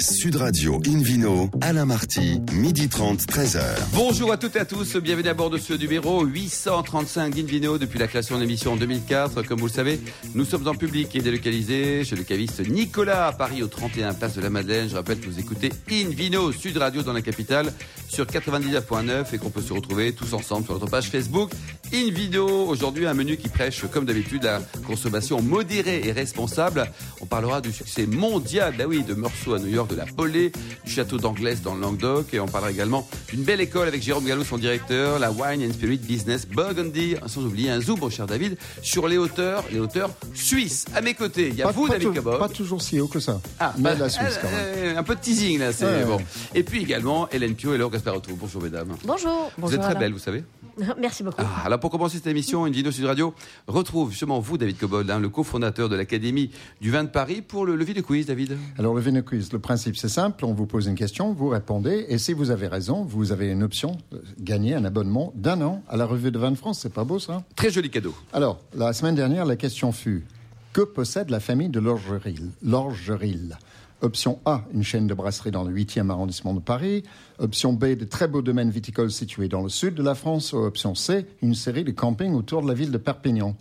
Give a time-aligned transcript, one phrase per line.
[0.00, 3.60] Sud Radio Invino, Alain Marty, midi 30, 13h.
[3.92, 7.98] Bonjour à toutes et à tous, bienvenue à bord de ce numéro 835 d'Invino depuis
[7.98, 9.42] la création de l'émission en 2004.
[9.42, 10.00] Comme vous le savez,
[10.34, 14.36] nous sommes en public et délocalisés chez le caviste Nicolas à Paris au 31 Place
[14.36, 14.88] de la Madeleine.
[14.88, 17.72] Je rappelle que vous écoutez Invino Sud Radio dans la capitale
[18.08, 21.50] sur 99.9 et qu'on peut se retrouver tous ensemble sur notre page Facebook
[21.92, 22.68] Invino.
[22.68, 26.88] Aujourd'hui, un menu qui prêche comme d'habitude la consommation modérée et responsable.
[27.20, 30.52] On parlera du succès mondial, bah oui, de Meursault à New York de la Polée,
[30.84, 32.32] du château d'Anglaise dans le Languedoc.
[32.34, 35.72] Et on parlera également d'une belle école avec Jérôme Gallo, son directeur, la Wine and
[35.72, 37.16] Spirit Business Burgundy.
[37.26, 40.84] Sans oublier un zoom, mon cher David, sur les hauteurs, les hauteurs suisses.
[40.94, 42.38] À mes côtés, il y a vous, David Cabot.
[42.38, 43.40] Pas toujours si haut que ça.
[43.58, 44.56] Ah, mais bah, la Suisse quand même.
[44.76, 46.16] euh, un peu de teasing là, c'est Ouais, bon.
[46.16, 46.24] ouais.
[46.54, 48.30] Et puis également Hélène Pio et Laure Gasparotto.
[48.38, 48.94] Bonjour mesdames.
[49.04, 49.50] Bonjour.
[49.58, 50.44] vous êtes très belles, vous savez.
[50.98, 51.42] Merci beaucoup.
[51.42, 53.34] Ah, alors pour commencer cette émission, une vidéo Sud Radio
[53.66, 56.50] retrouve justement vous, David Cobold, hein, le cofondateur de l'Académie
[56.80, 58.56] du vin de Paris, pour le levier de quiz, David.
[58.78, 62.06] Alors le Vino Quiz, le principe c'est simple, on vous pose une question, vous répondez,
[62.08, 65.82] et si vous avez raison, vous avez une option, euh, gagner un abonnement d'un an
[65.88, 67.42] à la revue de vin de France, c'est pas beau ça?
[67.56, 68.14] Très joli cadeau.
[68.32, 70.24] Alors, la semaine dernière, la question fut
[70.72, 72.50] que possède la famille de Lorgeril?
[72.62, 73.56] Lorgeril
[74.00, 77.02] Option A, une chaîne de brasserie dans le 8e arrondissement de Paris.
[77.38, 80.54] Option B, de très beaux domaines viticoles situés dans le sud de la France.
[80.54, 83.56] Option C, une série de campings autour de la ville de Perpignan.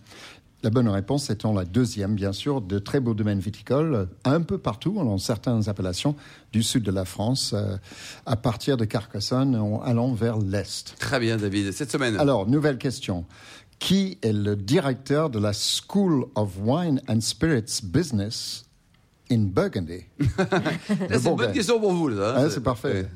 [0.64, 4.58] La bonne réponse étant la deuxième, bien sûr, de très beaux domaines viticoles, un peu
[4.58, 6.16] partout, dans certaines appellations
[6.52, 7.78] du sud de la France, euh,
[8.26, 10.96] à partir de Carcassonne, en allant vers l'est.
[11.00, 11.72] Très bien, David.
[11.72, 12.18] Cette semaine.
[12.18, 13.26] Alors, nouvelle question.
[13.78, 18.67] Qui est le directeur de la School of Wine and Spirits Business
[19.32, 20.04] in Burgundy
[21.10, 22.08] c'est une bonne question pour vous.
[22.10, 22.44] Là, hein.
[22.46, 23.08] Ah, C'est parfait.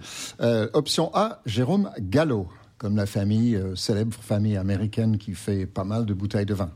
[0.42, 5.84] Euh, option A, Jérôme Gallo, comme la famille, euh, célèbre famille américaine qui fait pas
[5.84, 6.72] mal de bouteilles de vin.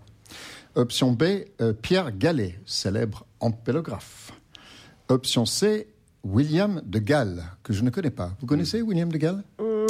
[0.76, 1.24] Option B,
[1.62, 4.34] euh, Pierre Gallet, célèbre ampélographe.
[5.08, 5.88] Option C,
[6.26, 8.32] William de Galles, que je ne connais pas.
[8.42, 9.44] Vous connaissez William de Galles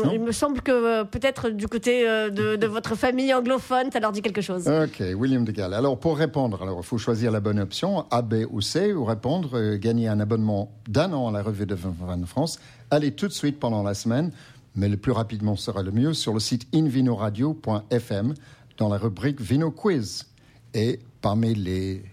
[0.04, 0.12] non.
[0.12, 4.00] il me semble que euh, peut-être du côté euh, de, de votre famille anglophone, ça
[4.02, 4.68] leur dit quelque chose.
[4.68, 5.74] Ok, William de Galles.
[5.74, 9.06] Alors, pour répondre, alors, il faut choisir la bonne option, A, B ou C, ou
[9.06, 12.60] répondre, euh, gagner un abonnement d'un an à la revue de de France.
[12.92, 14.32] Allez tout de suite pendant la semaine,
[14.76, 18.34] mais le plus rapidement sera le mieux, sur le site invinoradio.fm,
[18.78, 20.26] dans la rubrique Vino Quiz.
[20.74, 22.04] Et parmi les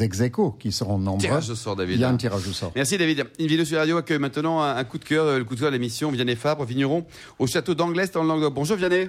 [0.00, 0.22] ex
[0.58, 1.96] qui seront nombreux, Tirage au sort, David.
[1.96, 2.72] il y a un tirage au sort.
[2.74, 3.26] Merci David.
[3.38, 5.76] Une vidéo sur radio accueille maintenant un, coup de cœur, le coup de cœur de
[5.76, 7.06] l'émission Vianney Fabre, vigneron,
[7.38, 8.54] au château d'Anglaise dans le Languedoc.
[8.54, 9.08] Bonjour Vianney.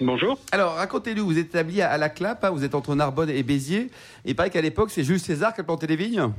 [0.00, 0.38] Bonjour.
[0.50, 3.42] Alors racontez-nous, vous êtes établi à, à la Clappe, hein, vous êtes entre Narbonne et
[3.42, 3.90] Béziers.
[4.24, 6.32] Et il paraît qu'à l'époque, c'est Jules César qui a planté les vignes.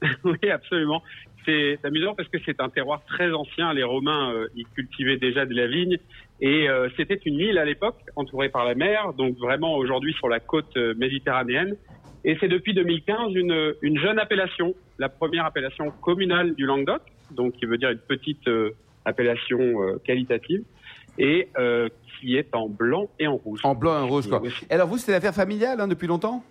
[0.24, 1.02] Oui, absolument.
[1.44, 3.72] C'est amusant parce que c'est un terroir très ancien.
[3.72, 5.96] Les Romains euh, y cultivaient déjà de la vigne.
[6.40, 10.28] Et euh, c'était une île à l'époque, entourée par la mer, donc vraiment aujourd'hui sur
[10.28, 11.74] la côte euh, méditerranéenne.
[12.28, 17.00] Et c'est depuis 2015 une, une jeune appellation, la première appellation communale du Languedoc,
[17.30, 20.62] donc qui veut dire une petite euh, appellation euh, qualitative,
[21.18, 21.88] et euh,
[22.20, 23.60] qui est en blanc et en rouge.
[23.64, 24.42] En blanc et en rouge, quoi.
[24.68, 26.44] Et alors vous, c'était l'affaire familiale hein, depuis longtemps?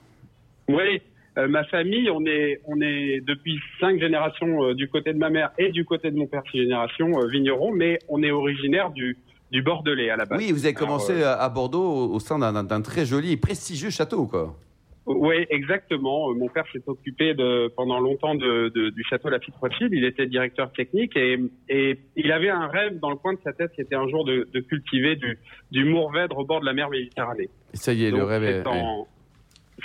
[0.68, 1.00] Oui,
[1.48, 5.70] ma famille, on est, on est depuis cinq générations du côté de ma mère et
[5.70, 9.16] du côté de mon père, six générations vignerons, mais on est originaire du,
[9.52, 10.40] du Bordelais à la base.
[10.40, 14.58] Oui, vous avez commencé à Bordeaux au, sein d'un très joli et prestigieux château, quoi.
[15.08, 16.30] Oui, exactement.
[16.30, 19.92] Euh, Mon père s'est occupé de, pendant longtemps de, de- du château Lafitte Rothschild.
[19.94, 23.54] Il était directeur technique et, et il avait un rêve dans le coin de sa
[23.54, 25.38] tête, c'était un jour de, cultiver du,
[25.72, 27.50] du mourvèdre au bord de la mer Méditerranée.
[27.74, 28.62] Ça y est, le rêve est...
[28.64, 29.08] c'est en,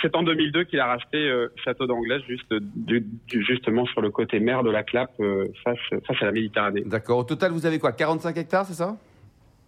[0.01, 4.09] c'est en 2002 qu'il a racheté euh, Château d'Anglaise, juste du- du- justement sur le
[4.11, 6.81] côté mer de la Clappe, euh, face, face à la Méditerranée.
[6.85, 7.19] D'accord.
[7.19, 7.91] Au total, vous avez quoi?
[7.93, 8.97] 45 hectares, c'est ça?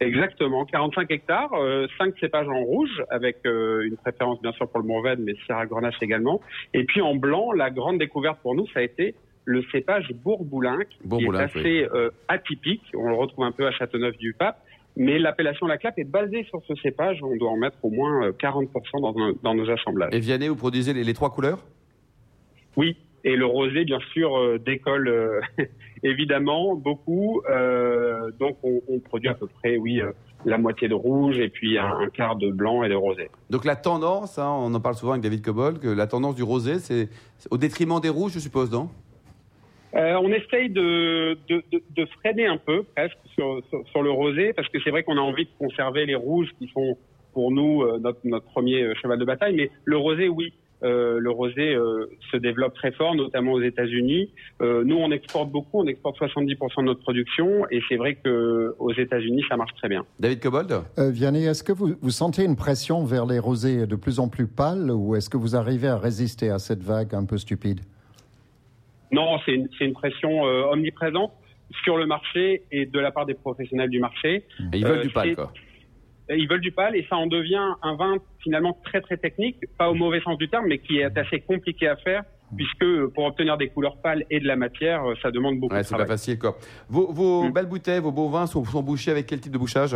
[0.02, 4.82] Exactement, 45 hectares, euh, 5 cépages en rouge, avec euh, une préférence bien sûr pour
[4.82, 6.42] le Mourvèdre, mais Sierra Grenache également.
[6.74, 10.88] Et puis en blanc, la grande découverte pour nous, ça a été le cépage Bourboulinc,
[10.88, 12.82] qui est assez euh, atypique.
[12.96, 14.58] On le retrouve un peu à Châteauneuf-du-Pape.
[14.98, 17.20] Mais l'appellation La Clappe est basée sur ce cépage.
[17.22, 20.14] On doit en mettre au moins euh, 40% dans, nos- dans nos assemblages.
[20.14, 21.60] Et Vianney, vous produisez les, les trois couleurs?
[22.78, 25.42] Oui, et le rosé, bien sûr, euh, décolle euh,
[26.06, 27.42] évidemment beaucoup.
[27.50, 30.12] Euh, donc, on, on produit à peu près, oui, euh,
[30.46, 33.30] la moitié de rouge et puis un, un quart de blanc et de rosé.
[33.50, 36.44] Donc la tendance, hein, on en parle souvent avec David Cobol, que la tendance du
[36.44, 37.10] rosé, c'est
[37.52, 38.90] au détriment des rouges, je suppose, non?
[39.96, 44.12] Euh, on essaye de, de, de, de freiner un peu, presque, sur, sur, sur le
[44.12, 46.98] rosé, parce que c'est vrai qu'on a envie de conserver les rouges qui sont,
[47.34, 49.56] pour nous, notre, notre premier cheval de bataille.
[49.56, 50.54] Mais le rosé, oui,
[50.86, 54.30] euh, le rosé euh, se développe très fort, notamment aux États-Unis.
[54.62, 58.76] Euh, nous, on exporte beaucoup, on exporte 70% de notre production, et c'est vrai que
[58.80, 60.06] aux États-Unis, ça marche très bien.
[60.20, 60.72] David Cobold?
[61.00, 64.30] Euh, Vianney, est-ce que vous, vous sentez une pression vers les rosés de plus en
[64.30, 67.82] plus pâles ou est-ce que vous arrivez à résister à cette vague un peu stupide?
[69.12, 71.32] Non, c'est une, une pression euh, omniprésente
[71.84, 74.44] sur le marché et de la part des professionnels du marché.
[74.74, 75.52] Et ils veulent Euh, du c'est- quoi.
[76.30, 79.90] Ils veulent du pal et ça en devient un vin finalement très très technique, pas
[79.90, 82.24] au mauvais sens du terme, mais qui est assez compliqué à faire
[82.56, 85.74] puisque euh, pour obtenir des couleurs pâles et de la matière, euh, ça demande beaucoup
[85.74, 86.14] Ouais, de c'est pas travail.
[86.18, 86.56] facile, quoi.
[86.90, 87.54] Vos, vos Mm.
[87.54, 89.96] belles bouteilles, vos beaux vins sont, sont bouchés avec quel type de bouchage?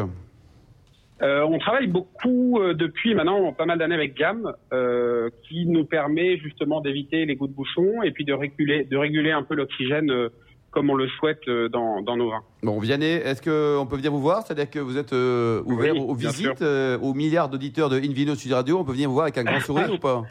[1.22, 5.84] Euh, on travaille beaucoup euh, depuis maintenant pas mal d'années avec Gamme, euh, qui nous
[5.86, 9.54] permet justement d'éviter les goûts de bouchon et puis de réguler, de réguler un peu
[9.56, 10.12] l'oxygène
[10.80, 12.42] comme on le souhaite euh, dans, dans nos vins.
[12.64, 14.44] Bon, Vianney, est-ce qu'on peut venir vous voir?
[14.48, 18.34] C'est-à-dire que vous êtes euh, ouvert Oui, aux visites, euh, aux milliards d'auditeurs de Invino
[18.34, 18.80] Sud Radio.
[18.80, 20.24] On peut venir vous voir avec un grand sourire ou pas?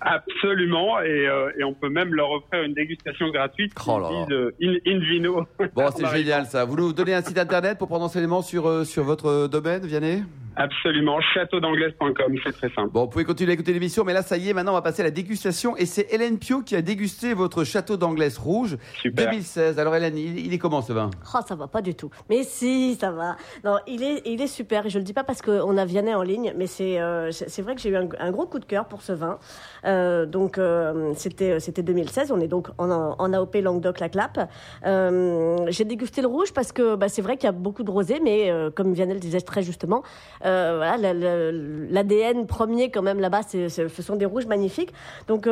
[0.00, 3.72] Absolument, et, euh, et on peut même leur offrir une dégustation gratuite.
[3.86, 4.24] Oh là là.
[4.26, 5.46] Disent, euh, in, in vino.
[5.74, 6.64] Bon, c'est génial ça.
[6.64, 10.22] Vous nous donnez un site internet pour prendre enseignement sur, euh, sur votre domaine, Vianney?
[10.58, 12.88] Absolument, châteaudanglaise.com, c'est très simple.
[12.90, 14.80] Bon, vous pouvez continuer à écouter l'émission, mais là, ça y est, maintenant, on va
[14.80, 15.76] passer à la dégustation.
[15.76, 19.26] Et c'est Hélène Pio qui a dégusté votre château d'Anglaise rouge Super.
[19.26, 19.78] 2016.
[19.78, 21.10] Alors, Hélène, il, il est comment ce vin?
[21.34, 22.10] Oh, ça va pas du tout.
[22.30, 23.36] Mais si, ça va.
[23.64, 24.86] Non, il est, il est super.
[24.86, 27.74] Et je le dis pas parce qu'on a Vianney en ligne, mais c'est, euh, vrai
[27.74, 29.38] que j'ai eu un, un gros coup de cœur pour ce vin.
[29.86, 32.32] Euh, donc, euh, c'était, c'était 2016.
[32.32, 34.48] On est donc en, AOP Languedoc-la-Clappe.
[34.84, 37.90] Euh, j'ai dégusté le rouge parce que bah, c'est vrai qu'il y a beaucoup de
[37.90, 40.02] rosé, mais euh, comme Vianney disait très justement,
[40.44, 44.92] euh, la- la- l'ADN premier quand même là-bas, ce sont des rouges magnifiques.
[45.28, 45.48] Donc,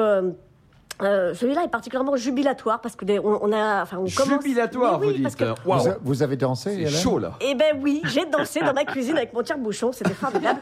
[1.02, 4.42] euh, euh, celui-là est particulièrement jubilatoire parce que on, on a, enfin, on commence.
[4.42, 5.36] Jubilatoire, oui, vous dites.
[5.36, 7.32] que Waouh, Vous, a- vous avez dansé, c'est Hélène chaud là.
[7.40, 10.60] eh ben oui, j'ai dansé dans ma cuisine avec mon tire-bouchon, c'était formidable.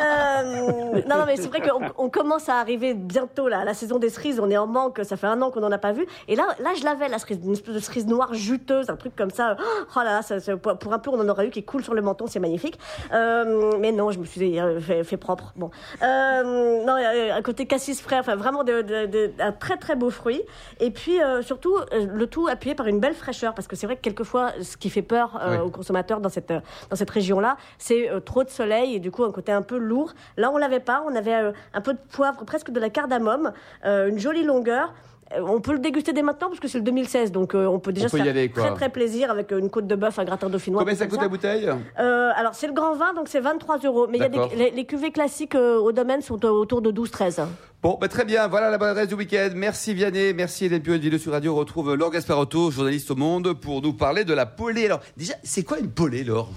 [0.00, 3.74] Euh, non, non, mais c'est vrai qu'on on commence à arriver bientôt là, à la
[3.74, 5.92] saison des cerises, on est en manque, ça fait un an qu'on n'en a pas
[5.92, 6.06] vu.
[6.28, 9.14] Et là, là, je l'avais la cerise, une espèce de cerise noire juteuse, un truc
[9.16, 9.56] comme ça.
[9.94, 11.94] Oh là là, ça, ça- pour un peu, on en aurait eu qui coule sur
[11.94, 12.78] le menton, c'est magnifique.
[13.12, 15.52] Euh, mais non, je me suis euh, fait, fait propre.
[15.56, 15.70] Bon,
[16.02, 19.96] euh, non, euh, un côté cassis frais, enfin vraiment de, de- de- un très très
[19.96, 20.42] beau fruit.
[20.78, 23.86] Et puis euh, surtout, euh, le tout appuyé par une belle fraîcheur, parce que c'est
[23.86, 27.56] vrai que quelquefois, ce qui fait peur euh, aux consommateurs dans cette, dans cette région-là,
[27.76, 30.14] c'est trop de soleil et du coup un côté un peu lourd.
[30.36, 33.52] Là, on l'avait pas, on avait un peu de poivre, presque de la cardamome,
[33.84, 34.94] une jolie longueur.
[35.34, 37.78] Euh, On peut le déguster dès maintenant parce que c'est le 2016, donc euh, on
[37.78, 39.86] peut déjà On peut se y faire aller, très très plaisir avec euh, une côte
[39.86, 40.80] de bœuf, un gratin dauphinois.
[40.80, 41.68] Combien ça coûte la bouteille
[41.98, 44.06] euh, alors, c'est le grand vin, donc c'est 23 euros.
[44.10, 46.92] Mais il y a des, les, les cuvées classiques euh, au domaine sont autour de
[46.92, 47.40] 12-13.
[47.82, 49.50] Bon, bah, très bien, voilà la bonne adresse du week-end.
[49.54, 51.52] Merci Vianney, merci Hélène Pio de Vidéo sur Radio.
[51.54, 54.86] On retrouve Laure Gasparotto, journaliste au Monde, pour nous parler de la polée.
[54.86, 56.50] Alors, déjà, c'est quoi une polée, Laure?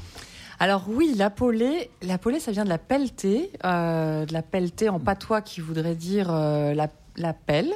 [0.61, 4.89] Alors oui, la polée, la polée, ça vient de la pelletée, euh, de la pelletée
[4.89, 7.71] en patois qui voudrait dire euh, la, la pelle.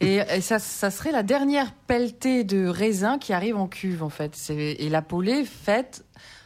[0.00, 4.08] Et, et ça, ça serait la dernière pelletée de raisin qui arrive en cuve, en
[4.08, 4.36] fait.
[4.50, 6.04] Et la polée fête,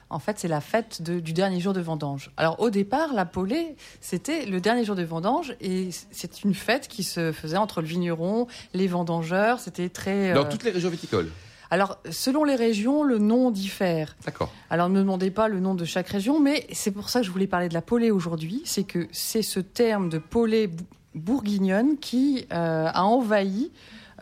[0.08, 2.30] en fait, c'est la fête de- du dernier jour de vendange.
[2.36, 6.88] Alors au départ, la polée, c'était le dernier jour de vendange et c'est une fête
[6.88, 9.60] qui se faisait entre le vigneron, les vendangeurs.
[9.60, 10.34] C'était très.
[10.34, 11.30] Dans euh, toutes les régions viticoles.
[11.70, 14.14] Alors selon les régions, le nom diffère.
[14.26, 14.52] D'accord.
[14.68, 17.26] Alors ne me demandez pas le nom de chaque région, mais c'est pour ça que
[17.26, 18.60] je voulais parler de la polée aujourd'hui.
[18.66, 20.68] C'est que c'est ce terme de polée
[21.14, 23.70] bourguignonne qui euh, a envahi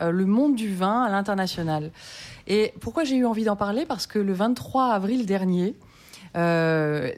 [0.01, 1.91] euh, le monde du vin à l'international.
[2.47, 3.85] Et pourquoi j'ai eu envie d'en parler?
[3.85, 5.75] Parce que le 23 avril dernier,
[6.35, 7.11] euh,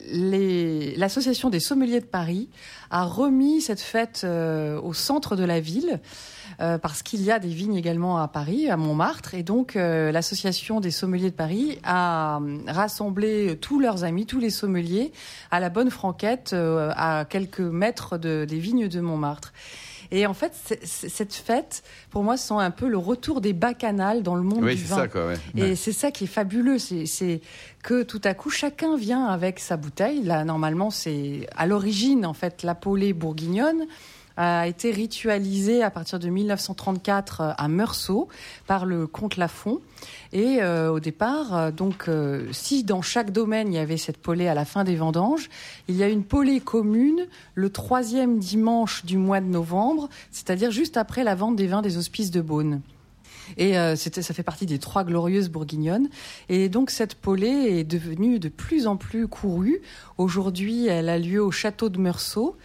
[0.97, 2.49] l'association des sommeliers de Paris
[2.89, 5.99] a remis cette fête euh, au centre de la ville.
[6.61, 10.11] euh, parce qu'il y a des vignes également à Paris, à Montmartre, et donc euh,
[10.11, 15.11] l'association des sommeliers de Paris a euh, rassemblé tous leurs amis, tous les sommeliers,
[15.49, 19.51] à la Bonne Franquette, euh, à quelques mètres de- des vignes de Montmartre.
[20.15, 20.53] Et en fait,
[20.83, 24.75] cette fête, pour moi, sent un peu le retour des bacchanales dans le monde Oui,
[24.75, 24.95] du c'est vin.
[24.95, 25.37] ça, quoi, ouais.
[25.57, 27.41] Et c'est ça qui est fabuleux, c'est c'est
[27.81, 30.21] que tout à coup chacun vient avec sa bouteille.
[30.21, 33.85] Là, normalement, c'est à l'origine en fait la polée bourguignonne
[34.37, 38.27] a été ritualisée à partir de 1934 euh, à Meursault
[38.67, 39.79] par le comte Lafont.
[40.31, 42.09] Et euh, au départ, euh, donc,
[42.51, 45.49] si dans chaque domaine il y avait cette polée à la fin des vendanges,
[45.87, 50.97] il y a une polée commune le troisième dimanche du mois de novembre, c'est-à-dire juste
[50.97, 52.81] après la vente des vins des hospices de Beaune.
[53.57, 56.07] Et ça fait partie des trois glorieuses bourguignonnes.
[56.47, 59.81] Et donc cette polée est devenue de plus en plus courue.
[60.17, 62.55] Aujourd'hui, elle a lieu au château de Meursault.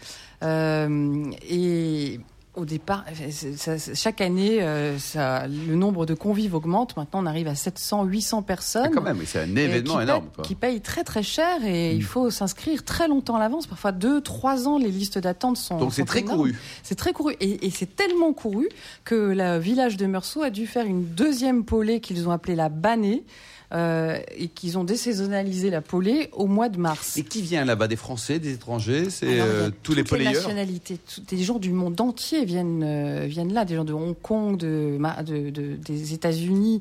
[0.42, 2.20] Euh, et
[2.54, 6.96] au départ, c'est- ça- ça- chaque année, euh, ça, le nombre de convives augmente.
[6.96, 8.86] Maintenant, on arrive à 700, 800 personnes.
[8.86, 10.24] Ah, quand même, c'est un événement qui énorme.
[10.24, 10.44] paye- Quoi.
[10.44, 13.66] qui paye très très cher et il faut s'inscrire très longtemps à l'avance.
[13.68, 15.78] Parfois deux, trois ans, les listes d'attente sont.
[15.78, 16.38] Donc c'est très énormes.
[16.38, 16.54] couru.
[16.82, 17.34] C'est très couru.
[17.40, 18.68] Et, et c'est tellement couru
[19.04, 22.68] que le village de Meursault a dû faire une deuxième polée qu'ils ont appelée la
[22.68, 23.24] bannée.
[23.72, 27.16] Euh, et qu'ils ont désaisonnalisé la polée au mois de mars.
[27.18, 27.86] Et qui vient là-bas?
[27.88, 29.10] Des Français, des étrangers?
[29.10, 33.26] C'est euh, tous les toutes les nationalités, tout- des gens du monde entier viennent euh,
[33.26, 36.80] viennent là, des gens de Hong Kong, de, Ma- de- de- des États-Unis,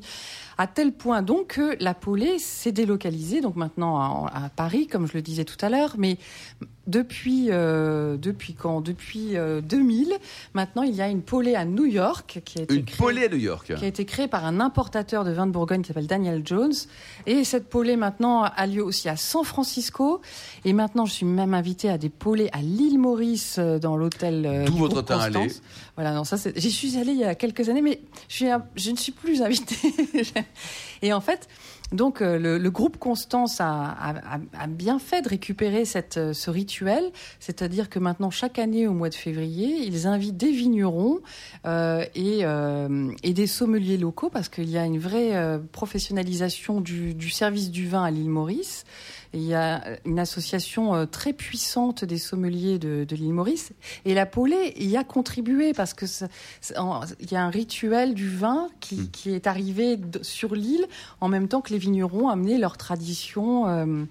[0.56, 5.06] à tel point donc que la polée s'est délocalisée donc maintenant à, à Paris, comme
[5.06, 6.16] je le disais tout à l'heure, mais
[6.88, 8.80] depuis euh, depuis quand?
[8.80, 10.12] Depuis euh, 2000,
[10.54, 13.24] maintenant il y a une polée à New York qui a été Une créée polée
[13.26, 13.66] à New York.
[13.78, 16.72] qui a été créée par un importateur de vin de Bourgogne qui s'appelle Daniel Jones.
[17.26, 20.20] Et cette polée maintenant a lieu aussi à San Francisco.
[20.64, 24.44] Et maintenant, je suis même invitée à des polées à l'île Maurice euh, dans l'hôtel.
[24.46, 25.46] euh, D'où votre teint allé.
[25.94, 28.64] Voilà, non, ça, j'y suis allée il y a quelques années, mais je, suis un-
[28.76, 29.76] je ne suis plus invitée.
[31.02, 31.48] et en fait,
[31.92, 33.96] donc euh, le, groupe Constance a,
[34.58, 35.84] a- bien fait de récupérer
[36.16, 37.02] euh, ce rituel,
[37.40, 41.20] c'est-à-dire que maintenant chaque année au mois de février, ils invitent des vignerons
[41.66, 47.70] euh, et, euh, des sommeliers locaux parce qu'il y a une vraie professionnalisation du service
[47.70, 48.84] du vin à l'île Maurice.
[49.34, 53.72] Et il y a une association euh, très puissante des sommeliers de, de l'île Maurice.
[54.04, 56.06] Et la Polée y a contribué parce que
[57.20, 60.86] il y a un rituel du vin qui, qui est arrivé sur l'île
[61.20, 63.68] en même temps que les vignerons amenaient leur tradition.
[63.68, 64.04] euh,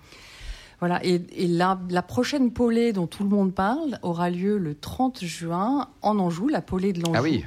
[0.79, 1.03] voilà.
[1.03, 5.23] Et, et la, la prochaine Polée dont tout le monde parle aura lieu le 30
[5.25, 7.15] juin en Anjou, la Polée de l'Anjou.
[7.15, 7.43] Ah oui.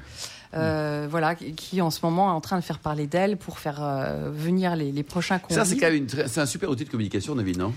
[0.53, 3.79] Euh, voilà, qui- en ce moment est en train de faire parler d'elle pour faire
[3.81, 5.57] euh, venir les, les prochains convives.
[5.59, 7.73] Ça, c'est quand même une très- c'est un super outil de communication, David, non?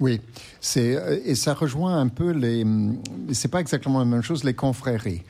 [0.00, 0.20] Oui,
[0.60, 2.62] c'est euh, et ça rejoint un peu les.
[2.62, 2.98] hum,
[3.32, 5.22] C'est pas exactement la même chose les confréries.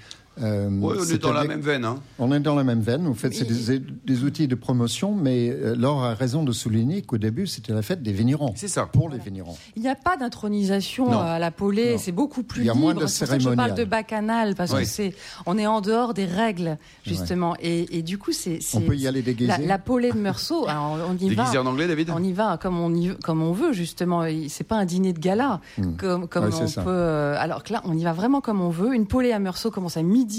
[0.43, 1.85] Euh, Oui, on est dans la même veine.
[1.85, 1.99] Hein.
[2.19, 3.07] On est dans la même veine.
[3.07, 7.03] En fait, c'est des, des outils de promotion, mais euh, Laure a raison de souligner
[7.03, 8.53] qu'au début, c'était la fête des vignerons.
[8.57, 8.87] C'est ça.
[8.87, 9.57] Pour les vignerons.
[9.77, 12.85] Il n'y a pas d'intronisation à la Polée, c'est beaucoup plus Il y a libre.
[12.85, 14.81] moins de ça que je parle de bacchanal parce Oui.
[14.83, 15.15] que c'est,
[15.47, 19.07] on est en dehors des règles justement, et, et du coup c'est, On peut y
[19.07, 19.49] aller déguisé.
[19.51, 21.63] La, la Polée de Meursault, alors on y Déguisé va.
[21.63, 24.25] en anglais, David On y va comme on, y, comme on veut justement.
[24.25, 25.61] Et C'est pas un dîner de gala
[25.99, 26.53] comme, comme Hmm.
[26.55, 26.91] Ouais, c'est on peut.
[26.91, 28.95] euh, alors que là, on y va vraiment comme on veut.
[28.95, 30.30] Une polée à Meursault commence à midi.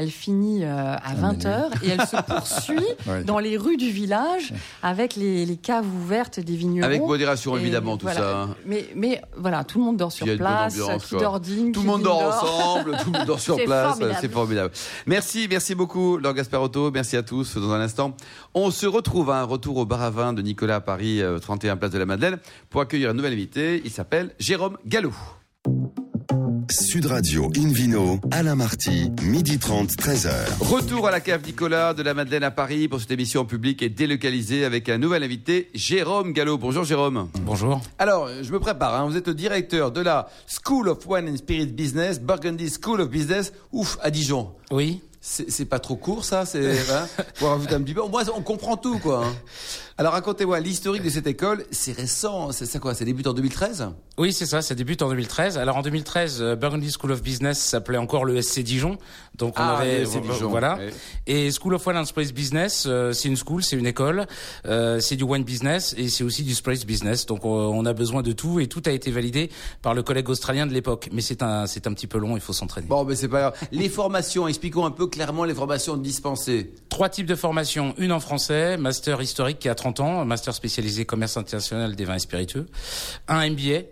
[0.00, 3.24] Elle finit euh, à 20h et elle se poursuit Ouais.
[3.24, 6.86] dans les rues du village avec les, les caves ouvertes des vignerons.
[6.86, 8.20] Avec modération, Et évidemment, tout voilà.
[8.20, 8.42] ça.
[8.42, 8.54] hein.
[8.64, 11.20] Mais, mais voilà, tout le monde dort sur place, ambiance, qui quoi.
[11.20, 14.70] dort digne, Tout le monde dort ensemble, tout le monde dort sur place, c'est formidable.
[15.06, 17.56] Merci, merci beaucoup, Laure Gasparotto, merci à tous.
[17.56, 18.14] Dans un instant,
[18.54, 21.40] on se retrouve à un retour au bar à vin de Nicolas à Paris, euh,
[21.40, 22.38] 31 place de la Madeleine,
[22.70, 23.82] pour accueillir un nouvel invité.
[23.84, 25.10] Il s'appelle Jérôme Gallo.
[26.70, 30.30] Sud Radio Invino, Alain Marty, midi 30, 13h.
[30.60, 33.82] Retour à la cave Nicolas de la Madeleine à Paris pour cette émission en public
[33.82, 36.58] et délocalisée avec un nouvel invité, Jérôme Gallo.
[36.58, 37.28] Bonjour Jérôme.
[37.40, 37.80] Bonjour.
[37.98, 38.94] Alors, je me prépare.
[39.00, 39.06] hein.
[39.08, 43.08] Vous êtes le directeur de la School of Wine and Spirit Business, Burgundy School of
[43.08, 44.50] Business, ouf, à Dijon.
[44.70, 45.00] Oui.
[45.20, 47.06] C'est pas trop court, ça C'est hein,
[47.38, 48.00] pour un petit peu.
[48.00, 49.26] Au moins, on comprend tout, quoi.
[49.26, 49.32] hein.
[50.00, 51.64] Alors, racontez-moi l'historique de cette école.
[51.72, 52.52] C'est récent.
[52.52, 55.58] C'est ça quoi C'est débute en 2013 Oui, c'est ça, ça débute en 2013.
[55.58, 58.96] Alors en 2013, euh, Burgundy School of Business s'appelait encore le SC Dijon.
[59.36, 60.78] Donc on Ah, avait Dijon, voilà.
[61.26, 64.28] Et School of Wine and Spirits Business, euh, c'est une school, c'est une école,
[64.66, 67.26] euh, c'est du wine business et c'est aussi du spirits business.
[67.26, 69.50] Donc on, on a besoin de tout et tout a été validé
[69.82, 71.08] par le collègue australien de l'époque.
[71.12, 72.86] Mais c'est un c'est un petit peu long, il faut s'entraîner.
[72.86, 73.54] Bon, mais c'est pas grave.
[73.72, 76.72] Les formations, expliquons un peu clairement les formations dispensées.
[76.98, 81.04] Trois types de formations, une en français, master historique qui a 30 ans, master spécialisé
[81.04, 82.66] commerce international des vins et spiritueux,
[83.28, 83.82] un MBA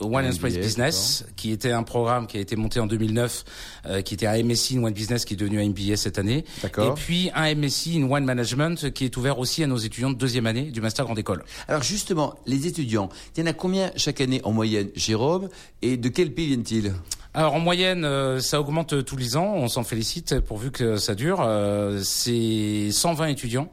[0.00, 3.44] Wine and Spirits MBA, Business, qui était un programme qui a été monté en 2009,
[3.86, 6.44] euh, qui était un MSc in Wine Business, qui est devenu un MBA cette année.
[6.62, 6.92] D'accord.
[6.92, 10.16] Et puis un MSc in Wine Management, qui est ouvert aussi à nos étudiants de
[10.16, 11.42] deuxième année du Master Grande École.
[11.66, 15.48] Alors justement, les étudiants, il y en a combien chaque année en moyenne, Jérôme?
[15.82, 16.94] Et de quel pays viennent-ils?
[17.34, 19.54] Alors en moyenne, euh, ça augmente tous les ans.
[19.54, 21.40] On s'en félicite pourvu que ça dure.
[21.40, 23.72] Euh, c'est 120 étudiants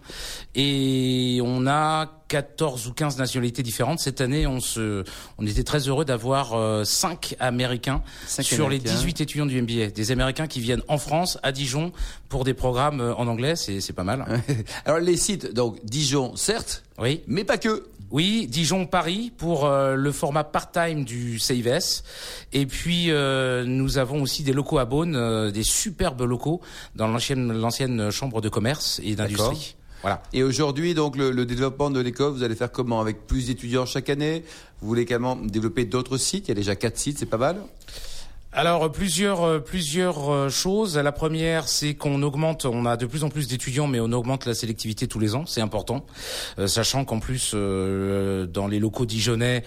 [0.56, 4.00] et on a 14 ou 15 nationalités différentes.
[4.00, 5.04] Cette année, on se,
[5.38, 8.90] on était très heureux d'avoir euh, 5 Américains Cinq sur Américains.
[8.92, 9.88] les 18 étudiants du MBA.
[9.88, 11.92] Des Américains qui viennent en France, à Dijon,
[12.30, 13.58] pour des programmes euh, en anglais.
[13.58, 14.26] C'est, c'est pas mal.
[14.86, 17.22] Alors les sites, donc Dijon, certes, Oui.
[17.28, 17.84] mais pas que.
[18.12, 22.04] Oui, Dijon-Paris pour euh, le format part-time du CIVS.
[22.54, 26.60] Et puis, euh, nous avons aussi des locaux à Beaune, euh, des superbes locaux
[26.96, 29.76] dans l'ancienne, l'ancienne chambre de commerce et d'industrie.
[30.02, 30.22] Voilà.
[30.34, 33.86] Et aujourd'hui, donc, le, le développement de l'école, vous allez faire comment Avec plus d'étudiants
[33.86, 34.44] chaque année?
[34.82, 36.48] Vous voulez également développer d'autres sites?
[36.48, 37.58] Il y a déjà quatre sites, c'est pas mal
[38.54, 40.98] Alors euh, plusieurs euh, plusieurs euh, choses.
[40.98, 44.46] La première, c'est qu'on augmente, on a de plus en plus d'étudiants, mais on augmente
[44.46, 45.46] la sélectivité tous les ans.
[45.46, 46.06] C'est important,
[46.58, 49.64] Euh, sachant qu'en plus euh, dans les locaux dijonnais,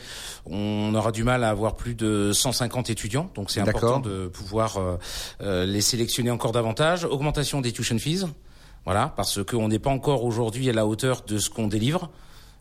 [0.47, 3.31] on aura du mal à avoir plus de 150 étudiants.
[3.35, 4.79] Donc c'est important de pouvoir
[5.43, 7.05] euh, les sélectionner encore davantage.
[7.05, 8.25] Augmentation des tuition fees.
[8.85, 12.11] Voilà, parce qu'on n'est pas encore aujourd'hui à la hauteur de ce qu'on délivre.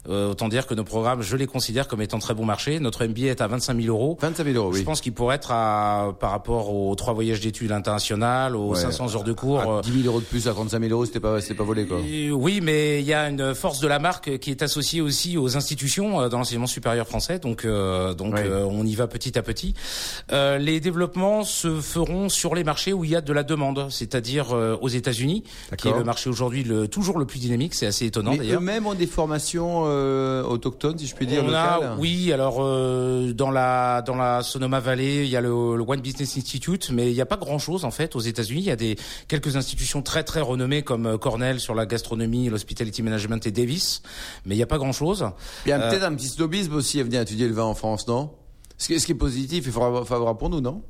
[0.09, 2.79] Euh, autant dire que nos programmes, je les considère comme étant très bon marché.
[2.79, 4.17] Notre MBA est à 25 000 euros.
[4.21, 4.79] 25 000 euros, oui.
[4.79, 8.79] Je pense qu'il pourrait être à, par rapport aux trois voyages d'études internationales, aux Ouais.
[8.79, 9.59] 500 heures de cours.
[9.61, 11.63] À euh, 10 000 euros de plus à 35 000 euros, c'était pas, c'était pas
[11.63, 11.99] volé, quoi.
[11.99, 15.37] et oui, mais il y a une force de la marque qui est associée aussi
[15.37, 17.37] aux institutions euh, dans l'enseignement supérieur français.
[17.39, 19.73] Donc, euh, donc euh, on y va petit à petit.
[20.31, 23.87] Euh, les développements se feront sur les marchés où il y a de la demande,
[23.89, 25.43] c'est-à-dire euh, aux États-Unis,
[25.77, 27.73] qui est le marché aujourd'hui le, toujours le plus dynamique.
[27.75, 28.59] C'est assez étonnant Mais d'ailleurs.
[28.61, 33.33] eux-mêmes ont des formations euh, autochtones, si je puis dire, On a, oui, alors euh,
[33.33, 37.11] dans la dans la Sonoma Valley, il y a le, le One Business Institute, mais
[37.11, 38.61] il n'y a pas grand chose en fait aux États-Unis.
[38.61, 38.95] Il y a des
[39.27, 44.01] quelques institutions très très renommées comme euh, Cornell sur la gastronomie, l'hospitality management et Davis,
[44.45, 45.25] mais il n'y a pas grand chose.
[45.65, 47.75] Il y a Euh, peut-être un petit snobisme aussi à venir étudier le vin en
[47.75, 48.31] France, non?
[48.77, 50.81] Ce qui, est positif et favorable pour nous, non?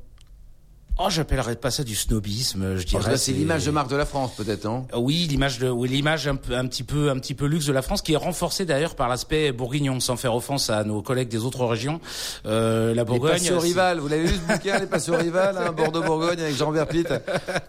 [0.98, 3.16] Oh, j'appellerais pas ça du snobisme, je tout dirais.
[3.16, 4.86] C'est l'image de marque de la France, peut-être, non?
[4.92, 7.72] Euh, Oui, l'image de, oui, l'image un, un petit peu, un petit peu luxe de
[7.72, 11.28] la France, qui est renforcée d'ailleurs par l'aspect bourguignon, sans faire offense à nos collègues
[11.28, 11.98] des autres régions.
[12.46, 13.38] Euh, la Les Bourgogne.
[13.38, 17.04] c'est- rivales, vous l'avez lu ce bouquin, Les passions rivales, hein, Bordeaux-Bourgogne avec Jean Verpit,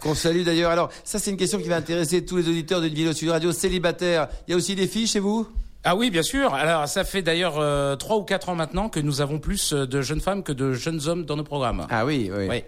[0.02, 0.72] qu'on salue d'ailleurs.
[0.72, 3.52] Alors, ça c'est une question qui va intéresser tous les auditeurs d'une vidéo Sud Radio
[3.54, 4.28] célibataire.
[4.48, 5.48] Il y a aussi des filles chez vous?
[5.86, 6.54] Ah oui, bien sûr.
[6.54, 9.86] Alors, ça fait d'ailleurs euh, trois ou quatre ans maintenant que nous avons plus euh,
[9.86, 11.88] de jeunes femmes que de jeunes hommes dans nos programmes.
[11.90, 12.48] Ah oui, oui.
[12.50, 12.64] Oui.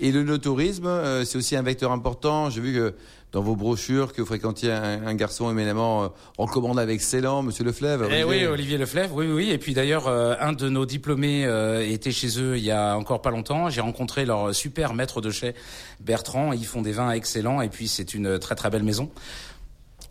[0.00, 2.50] Et le no-tourisme, euh, c'est aussi un vecteur important.
[2.50, 2.94] J'ai vu que
[3.32, 7.64] dans vos brochures que vous fréquentiez un, un garçon éminemment euh, recommandé avec excellent, Monsieur
[7.64, 8.06] Leflèvre.
[8.12, 9.50] Eh oui, Olivier Leflèvre, oui, oui, oui.
[9.50, 12.96] Et puis d'ailleurs, euh, un de nos diplômés euh, était chez eux il y a
[12.96, 13.70] encore pas longtemps.
[13.70, 15.54] J'ai rencontré leur super maître de chai,
[16.00, 16.52] Bertrand.
[16.52, 19.10] Ils font des vins excellents et puis c'est une très très belle maison.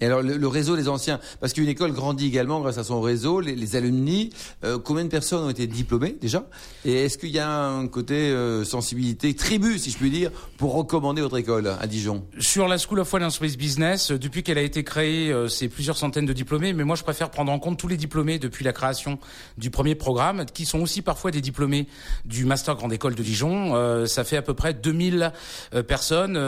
[0.02, 3.00] Et alors le, le réseau des anciens, parce qu'une école grandit également grâce à son
[3.02, 4.32] réseau, les, les alumni.
[4.64, 6.44] euh, combien de personnes ont été diplômées déjà?
[6.86, 10.74] Et est-ce qu'il y a un côté euh, sensibilité tribu, si je puis dire, pour
[10.74, 12.26] recommander votre école à Dijon?
[12.40, 15.68] Sur la School of and Space Business, euh, depuis qu'elle a été créée, euh, c'est
[15.68, 18.66] plusieurs centaines de diplômés, mais moi je préfère prendre en compte tous les diplômés depuis
[18.66, 19.20] la création
[19.58, 21.88] du premier programme, qui sont aussi parfois des diplômés
[22.26, 23.76] du Master Grande École de Dijon.
[23.76, 25.32] Euh, ça fait à peu près 2000
[25.74, 26.40] euh, personnes.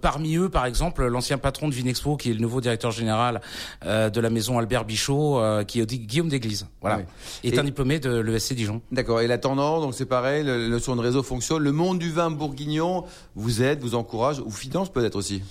[0.00, 3.40] Parmi eux, par exemple, l'ancien patron de Vinexpo, qui est le nouveau directeur général
[3.86, 6.66] euh, de la maison Albert Bichot, euh, qui est Guillaume d'Église.
[6.80, 7.00] Voilà.
[7.44, 8.80] Est Et- un diplômé de l'ESC Dijon.
[8.92, 9.20] D'accord.
[9.20, 11.62] Et la tendance, donc c'est pareil, le- la notion de réseau fonctionne.
[11.62, 15.42] Le monde du vin bourguignon vous aide, vous encourage, ou finance peut-être aussi?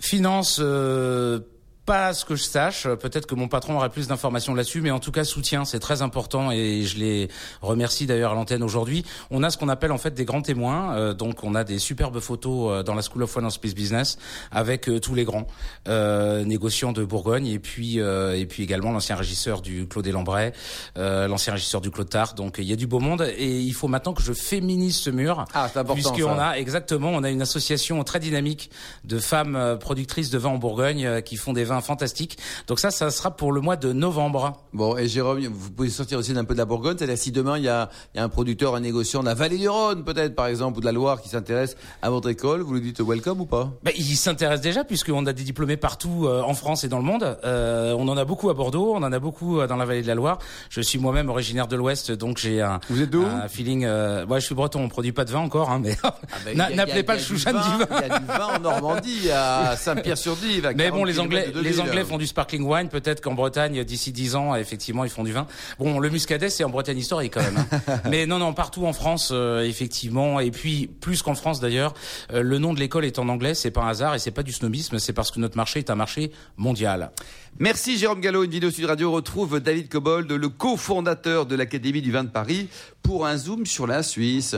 [0.00, 1.40] Finance, euh,
[1.88, 2.86] pas à ce que je sache.
[2.86, 6.02] Peut-être que mon patron aurait plus d'informations là-dessus, mais en tout cas soutien, c'est très
[6.02, 7.28] important et je les
[7.62, 9.06] remercie d'ailleurs à l'antenne aujourd'hui.
[9.30, 10.94] On a ce qu'on appelle en fait des grands témoins.
[10.96, 13.74] euh, donc on a des superbes photos euh, dans la School of Wine and Space
[13.74, 14.18] Business
[14.52, 15.46] avec euh, tous les grands
[15.88, 20.52] euh, négociants de Bourgogne et puis euh, et puis également l'ancien régisseur du Claude Lambray,
[20.98, 22.34] euh, l'ancien régisseur du Claude Tart.
[22.34, 25.08] Donc il y a du beau monde et il faut maintenant que je féminise ce
[25.08, 25.46] mur.
[25.54, 28.70] Ah, c'est important, Puisqu'on a exactement, on a une association très dynamique
[29.04, 32.38] de femmes productrices de vin en Bourgogne qui font des vins fantastiques.
[32.66, 34.60] Donc ça, ça sera pour le mois de novembre.
[34.72, 37.58] Bon, et Jérôme, vous pouvez sortir aussi d'un peu de la Bourgogne, c'est-à-dire si demain
[37.58, 40.04] il y a, il y a un producteur, un négociant de la vallée du Rhône
[40.04, 43.00] peut-être par exemple, ou de la Loire qui s'intéresse à votre école, vous lui dites
[43.00, 43.70] welcome ou pas?
[43.82, 47.04] Ben, il s'intéresse déjà puisqu'on a des diplômés partout euh, en France et dans le
[47.04, 47.38] monde.
[47.44, 50.02] Euh, on en a beaucoup à Bordeaux, on en a beaucoup euh, dans la vallée
[50.02, 50.38] de la Loire.
[50.70, 53.84] Je suis moi-même originaire de l'Ouest, donc j'ai un, Vous êtes un feeling.
[53.84, 55.96] Euh, moi, je suis breton, on produit pas de vin encore, hein, mais
[56.44, 57.86] ben, y y n'appelez pas il y le a du chouchan du vin.
[57.90, 60.72] Il y a du vin en Normandie, à Saint-Pierre-sur-Dive.
[60.76, 61.80] Mais 40 bon, les Anglais, les.
[61.80, 62.88] Anglais font du sparkling wine.
[62.88, 65.46] Peut-être qu'en Bretagne, d'ici 10 ans, effectivement, ils font du vin.
[65.78, 67.64] Bon, le muscadet, c'est en Bretagne historique quand même.
[67.88, 68.00] hein.
[68.10, 70.40] Mais non, non, partout en France, euh, effectivement.
[70.40, 71.94] Et puis, plus qu'en France d'ailleurs,
[72.32, 73.54] euh, le nom de l'école est en anglais.
[73.54, 74.98] C'est pas un hasard et c'est pas du snobisme.
[74.98, 77.10] C'est parce que notre marché est un marché mondial.
[77.58, 78.44] Merci Jérôme Gallo.
[78.44, 82.68] Une vidéo Sud Radio retrouve David Cobold, le cofondateur de l'Académie du vin de Paris,
[83.02, 84.54] pour un zoom sur la Suisse.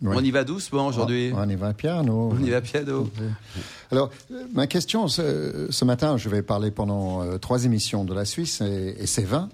[0.00, 0.14] Oui.
[0.16, 1.32] On y va doucement aujourd'hui.
[1.34, 2.30] On y va piano.
[2.32, 3.10] On y va piano.
[3.90, 8.14] Alors, euh, ma question, ce, ce matin, je vais parler pendant euh, trois émissions de
[8.14, 9.48] la Suisse et, et ses vins.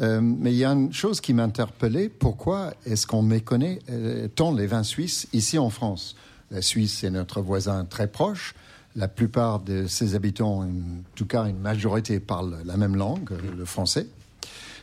[0.00, 2.08] Euh, mais il y a une chose qui m'interpellait.
[2.08, 6.16] Pourquoi est-ce qu'on méconnaît euh, tant les vins suisses ici en France?
[6.50, 8.54] La Suisse est notre voisin très proche.
[8.94, 10.68] La plupart de ses habitants, en
[11.14, 14.06] tout cas une majorité, parlent la même langue, le français.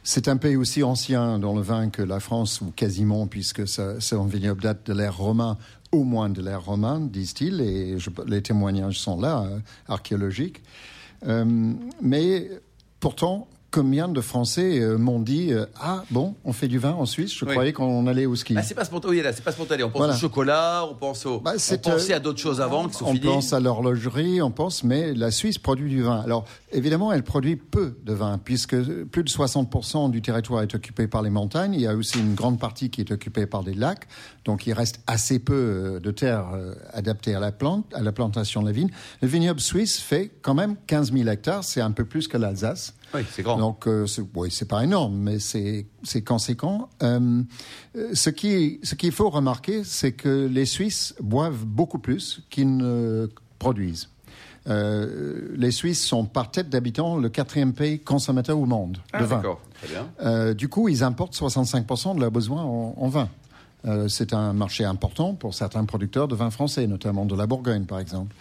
[0.04, 4.02] C'est un pays aussi ancien dans le vin que la France, ou quasiment, puisque ça-
[4.02, 5.58] son vignoble date de l'ère romain,
[5.94, 10.62] au moins de l'ère romaine, disent-ils, et les témoignages sont là, euh, archéologiques.
[11.26, 12.50] Euh, mais
[13.00, 17.08] pourtant, combien de Français euh, m'ont dit euh, Ah, bon, on fait du vin en
[17.08, 17.52] Suisse Je Oui.
[17.52, 18.54] croyais qu'on allait au ski.
[18.56, 19.16] Ah, c'est pas spontané.
[19.16, 19.84] Oui, là, c'est pas spontané.
[19.84, 20.14] On pense Voilà.
[20.14, 21.40] au chocolat, on pense au.
[21.40, 23.20] Bah, on pensait euh, à d'autres choses avant qui sont on finies.
[23.26, 26.22] pense à l'horlogerie, on pense, mais la Suisse produit du vin.
[26.22, 31.08] Alors, évidemment, elle produit peu de vin, puisque plus de 60% du territoire est occupé
[31.08, 31.74] par les montagnes.
[31.74, 34.08] Il y a aussi une grande partie qui est occupée par des lacs.
[34.46, 38.62] Donc, il reste assez peu de terre euh, adaptée à la plante, à la plantation
[38.62, 38.90] de la vigne.
[39.24, 41.64] Le vignoble suisse fait quand même 15 000 hectares.
[41.64, 42.94] C'est un peu plus que l'Alsace.
[43.14, 43.58] Oui, c'est grand.
[43.58, 46.90] Donc, euh, c'est- oui, c'est pas énorme, mais c'est c'est conséquent.
[47.04, 47.42] Euh,
[47.96, 52.76] euh, ce qui ce qu'il faut remarquer, c'est que les Suisses boivent beaucoup plus qu'ils
[52.78, 54.10] ne produisent.
[54.68, 59.26] Euh, les Suisses sont par tête d'habitants le quatrième pays consommateur au monde Ah, de
[59.26, 59.36] vin.
[59.38, 60.08] D'accord, très bien.
[60.22, 63.30] Euh, du coup, ils importent 65% de leurs besoins en, en vin.
[63.86, 67.84] Euh, c'est un marché important pour certains producteurs de vin français, notamment de la Bourgogne,
[67.84, 68.34] par exemple.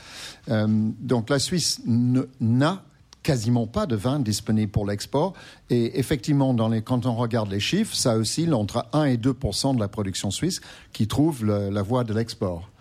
[0.48, 0.68] Euh,
[1.00, 2.84] donc la Suisse ne- n'a
[3.22, 5.34] quasiment pas de vin disponible pour l'export.
[5.70, 9.74] Et effectivement, dans les, quand on regarde les chiffres, ça oscille entre 1 et 2%
[9.74, 10.60] de la production suisse
[10.92, 12.72] qui trouve la voie de l'export.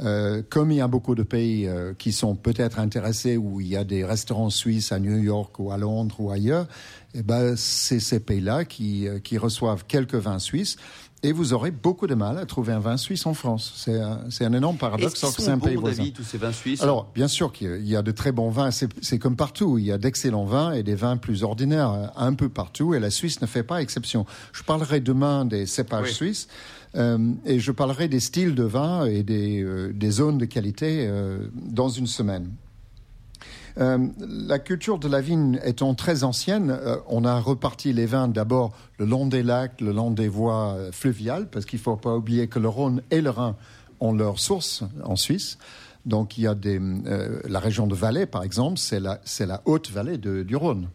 [0.00, 3.68] Euh, comme il y a beaucoup de pays euh, qui sont peut-être intéressés, où il
[3.68, 6.66] y a des restaurants suisses à New York ou à Londres ou ailleurs,
[7.14, 10.76] eh ben, c'est ces pays-là qui, euh, qui reçoivent quelques vins suisses.
[11.22, 13.74] Et vous aurez beaucoup de mal à trouver un vin suisse en France.
[13.76, 16.04] C'est un, un énorme paradoxe, alors que c'est un pays voisin.
[16.14, 18.70] Tous ces vins suisses Alors, bien sûr qu'il y a de très bons vins.
[18.70, 19.76] C'est comme partout.
[19.76, 22.94] Il y a d'excellents vins et des vins plus ordinaires euh, un peu partout.
[22.94, 24.24] Et la Suisse ne fait pas exception.
[24.52, 26.14] Je parlerai demain des cépages Oui.
[26.14, 26.48] suisses.
[26.94, 31.06] euh, et je parlerai des styles de vin et des, euh, des zones de qualité
[31.06, 32.50] euh, dans une semaine.
[33.80, 38.28] Euh, la culture de la vigne étant très ancienne, euh, on a reparti les vins
[38.28, 41.96] d'abord le long des lacs, le long des voies euh, fluviales, parce qu'il ne faut
[41.96, 43.56] pas oublier que le Rhône et le Rhin
[44.00, 45.56] ont leur source en Suisse.
[46.04, 46.80] Donc il y a des,
[47.44, 50.88] la région de Valais, par exemple, c'est la, haute vallée du Rhône.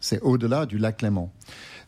[0.00, 1.32] C'est au-delà du lac Léman.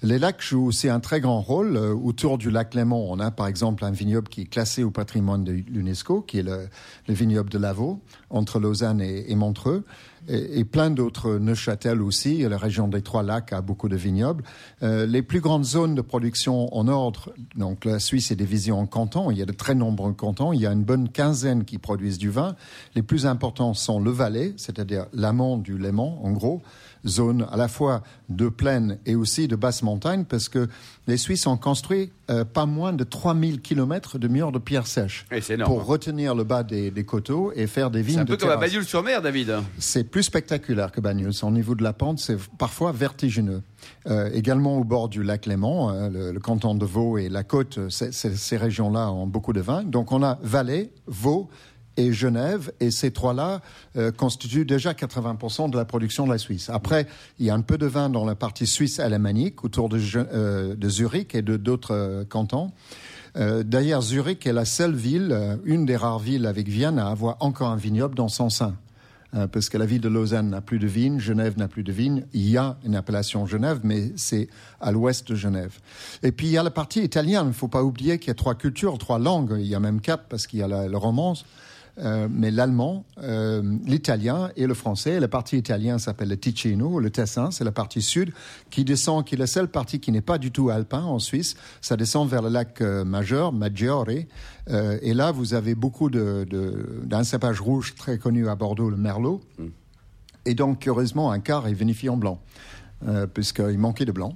[0.02, 1.76] Les lacs jouent aussi un très grand rôle.
[1.76, 5.42] Autour du lac Léman, on a par exemple un vignoble qui est classé au patrimoine
[5.42, 6.68] de l'UNESCO, qui est le,
[7.08, 9.84] le vignoble de Lavaux, entre Lausanne et Montreux,
[10.28, 14.44] et, et plein d'autres, Neuchâtel aussi, la région des Trois Lacs a beaucoup de vignobles.
[14.82, 18.86] Euh, les plus grandes zones de production en ordre, donc la Suisse est divisée en
[18.86, 21.78] cantons, il y a de très nombreux cantons, il y a une bonne quinzaine qui
[21.78, 22.56] produisent du vin.
[22.94, 26.62] Les plus importants sont le Valais, c'est-à-dire l'amont du Léman, en gros,
[27.06, 30.68] zone à la fois de plaine et aussi de basse montagne, parce que
[31.06, 35.26] les Suisses ont construit euh, pas moins de 3000 kilomètres de murs de pierre sèche
[35.40, 38.30] c'est pour retenir le bas des, des coteaux et faire des C'est vignes un de
[38.30, 38.56] peu comme à.
[38.56, 39.58] Bagnoul-sur-Mer, David.
[39.78, 41.28] C'est plus spectaculaire que Bagneux.
[41.44, 43.60] Au niveau de la pente, c'est parfois vertigineux.
[44.06, 47.78] Euh, également au bord du lac Léman, euh, le, canton de Vaud et la côte,
[47.90, 49.82] c'est- c'est- ces régions-là ont beaucoup de vin.
[49.84, 51.50] Donc on a Valais, Vaud
[51.98, 53.60] et Genève, et ces trois-là
[53.98, 56.70] euh, constituent déjà 80% de la production de la Suisse.
[56.70, 57.06] Après,
[57.38, 60.74] il y a un peu de vin dans la partie suisse alémanique, autour de, euh,
[60.74, 62.70] de Zurich et de d'autres euh, cantons.
[63.36, 67.08] Euh, D'ailleurs, Zurich est la seule ville, euh, une des rares villes avec Vienne, à
[67.08, 68.76] avoir encore un vignoble dans son sein.
[69.34, 71.92] Euh, parce que la ville de Lausanne n'a plus de vignes, Genève n'a plus de
[71.92, 72.24] vignes.
[72.32, 74.48] Il y a une appellation Genève, mais c'est
[74.80, 75.78] à l'ouest de Genève.
[76.22, 77.44] Et puis il y a la partie italienne.
[77.44, 79.56] Il ne faut pas oublier qu'il y a trois cultures, trois langues.
[79.58, 81.44] Il y a même quatre parce qu'il y a la, le romance.
[81.98, 85.18] Euh, mais l'allemand, euh, l'italien et le français.
[85.18, 88.32] La partie italienne s'appelle le Ticino, le Tessin, c'est la partie sud
[88.68, 91.56] qui descend, qui est la seule partie qui n'est pas du tout alpin en Suisse.
[91.80, 94.26] Ça descend vers le lac euh, majeur, Maggiore.
[94.68, 98.90] Euh, et là, vous avez beaucoup de, de- d'un cépage rouge très connu à Bordeaux,
[98.90, 99.40] le Merlot.
[100.44, 102.40] Et donc, curieusement, un quart est vinifié en blanc,
[103.06, 104.34] euh, puisqu'il manquait de blanc.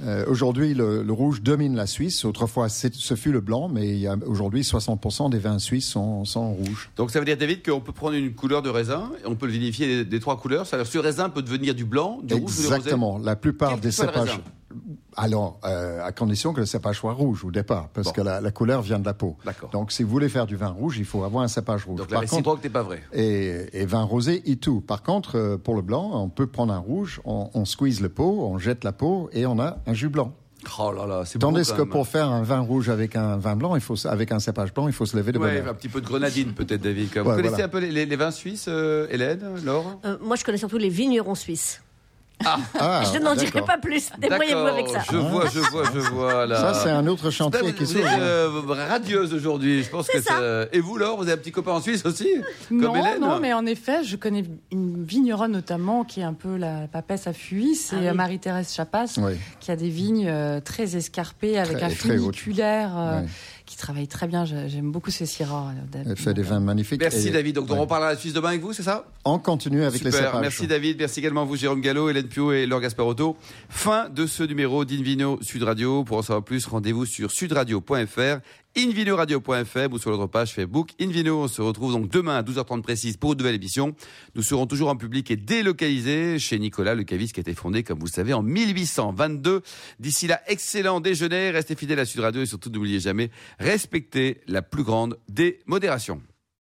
[0.00, 2.24] Euh, aujourd'hui, le, le rouge domine la Suisse.
[2.24, 6.90] Autrefois, ce fut le blanc, mais aujourd'hui 60% des vins suisses sont, sont en rouge.
[6.96, 9.46] Donc ça veut dire, David, qu'on peut prendre une couleur de raisin et on peut
[9.46, 10.66] le vinifier des, des trois couleurs.
[10.68, 12.74] C'est-à-dire que ce raisin peut devenir du blanc, du rouge ou du rosé?
[12.76, 13.18] Exactement.
[13.18, 14.38] La plupart Quel des cépages.
[15.20, 18.12] Alors, euh, à condition que le cépage soit rouge au départ, parce Bon.
[18.12, 19.36] que la, la couleur vient de la peau.
[19.44, 19.68] D'accord.
[19.70, 21.96] Donc, si vous voulez faire du vin rouge, il faut avoir un cépage rouge.
[21.98, 23.02] Donc la Par contre, réciproque n'est pas vraie.
[23.12, 24.80] et, et vin rosé et tout.
[24.80, 28.08] Par contre, euh, pour le blanc, on peut prendre un rouge, on, on squeeze le
[28.08, 30.32] pot, on jette la peau et on a un jus blanc.
[30.78, 31.88] Oh là là, c'est beau Tandis quand que même.
[31.90, 34.74] pour faire un vin rouge avec un vin blanc, il faut, se- avec un cépage
[34.74, 35.68] blanc, il faut se lever de bonne Ouais, heure.
[35.68, 37.08] un petit peu de grenadine peut-être, David.
[37.14, 37.64] Vous Ouais, connaissez voilà.
[37.64, 40.00] un peu les, les- les vins suisses, euh, Hélène, Laure?
[40.04, 41.80] Euh, moi, je connais surtout les vignerons suisses.
[42.44, 44.10] Ah, je n'en dirai pas plus.
[44.18, 45.00] Débrouillez-vous D'accord, avec ça.
[45.10, 46.56] je vois, je vois, je vois là.
[46.72, 48.06] Ça, c'est un autre chantier vous, qui s'ouvre.
[48.18, 48.48] euh,
[48.88, 49.82] radieuse aujourd'hui.
[49.82, 50.38] Je pense que ça.
[50.38, 52.28] c'est- Et vous, Laure, vous avez un petit copain en Suisse aussi
[52.68, 56.32] Comme non, Hélène non, mais en effet, je connais une vigneronne notamment qui est un
[56.34, 58.06] peu la papesse à fuir, c'est Ah oui.
[58.08, 59.32] euh, Marie-Thérèse Chapas, Oui.
[59.60, 62.18] qui a des vignes euh, très escarpées avec Très- un et très
[63.68, 64.44] qui travaille très bien.
[64.44, 65.72] J'ai- J'aime beaucoup ces syrahs.
[65.94, 67.00] euh, Elle fait des vins magnifiques.
[67.00, 67.54] Merci Et- David.
[67.56, 69.04] Donc, on reparlera de la Suisse demain avec vous, c'est ça?
[69.24, 70.40] On continue avec les Super, cépages.
[70.40, 73.36] merci David, merci également à vous Jérôme Gallo, Hélène Pio et Laure Gasparotto.
[73.68, 76.02] Fin de ce numéro d'Invino Sud Radio.
[76.04, 78.40] Pour en savoir plus, rendez-vous sur sudradio.fr,
[78.76, 81.42] invinoradio.fr ou sur notre page Facebook Invino.
[81.42, 83.94] On se retrouve donc demain à 12h30 précise pour une nouvelle émission.
[84.34, 87.82] Nous serons toujours en public et délocalisés chez Nicolas Le Caviste qui a été fondé,
[87.82, 89.62] comme vous le savez, en 1822.
[89.98, 94.62] D'ici là, excellent déjeuner, restez fidèles à Sud Radio et surtout n'oubliez jamais, respectez la
[94.62, 96.20] plus grande des modérations.